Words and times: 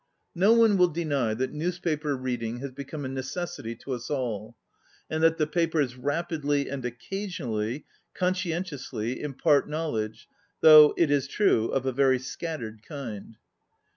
No 0.33 0.53
one 0.53 0.77
will 0.77 0.87
deny 0.87 1.35
that 1.35 1.51
newspaper 1.53 2.17
reading 2.17 2.57
has 2.57 2.71
become 2.71 3.05
a 3.05 3.07
necessity 3.07 3.75
to 3.75 3.91
us 3.91 4.09
all, 4.09 4.55
and 5.11 5.21
that 5.21 5.37
the 5.37 5.45
papers 5.45 5.95
rapidly, 5.95 6.67
and 6.69 6.83
(occasionally) 6.83 7.85
conscientiously, 8.15 9.21
impart 9.21 9.69
knowledge, 9.69 10.27
though, 10.61 10.95
it 10.97 11.11
is 11.11 11.27
true, 11.27 11.67
of 11.67 11.85
a 11.85 11.91
very 11.91 12.17
scattered 12.17 12.81
kind. 12.83 13.37